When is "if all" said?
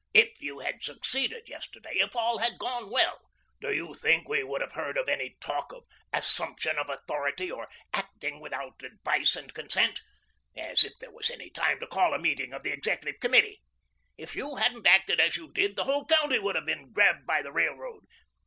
1.97-2.39